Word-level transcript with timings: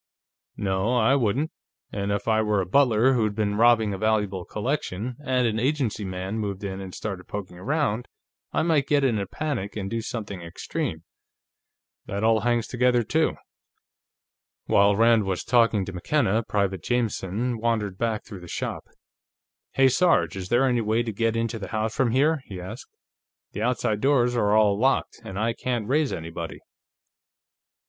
"No, 0.57 0.95
I 0.97 1.13
wouldn't. 1.13 1.51
And 1.91 2.11
if 2.11 2.27
I 2.27 2.41
were 2.41 2.59
a 2.59 2.65
butler 2.65 3.13
who'd 3.13 3.35
been 3.35 3.53
robbing 3.53 3.93
a 3.93 3.99
valuable 3.99 4.45
collection, 4.45 5.15
and 5.23 5.45
an 5.45 5.59
agency 5.59 6.03
man 6.03 6.39
moved 6.39 6.63
in 6.63 6.81
and 6.81 6.95
started 6.95 7.27
poking 7.27 7.59
around, 7.59 8.07
I 8.51 8.63
might 8.63 8.87
get 8.87 9.03
in 9.03 9.19
a 9.19 9.27
panic 9.27 9.75
and 9.75 9.91
do 9.91 10.01
something 10.01 10.41
extreme. 10.41 11.03
That 12.07 12.23
all 12.23 12.39
hangs 12.39 12.65
together, 12.65 13.03
too." 13.03 13.35
While 14.65 14.95
Rand 14.95 15.23
was 15.25 15.43
talking 15.43 15.85
to 15.85 15.93
McKenna, 15.93 16.41
Private 16.41 16.81
Jameson 16.81 17.59
wandered 17.59 17.99
back 17.99 18.25
through 18.25 18.39
the 18.39 18.47
shop. 18.47 18.85
"Hey, 19.73 19.87
Sarge, 19.87 20.35
is 20.35 20.49
there 20.49 20.65
any 20.65 20.81
way 20.81 21.01
into 21.05 21.59
the 21.59 21.67
house 21.67 21.95
from 21.95 22.09
here?" 22.09 22.41
he 22.45 22.59
asked. 22.59 22.89
"The 23.51 23.61
outside 23.61 24.01
doors 24.01 24.35
are 24.35 24.55
all 24.57 24.79
locked, 24.79 25.21
and 25.23 25.37
I 25.37 25.53
can't 25.53 25.87
raise 25.87 26.11
anybody." 26.11 26.57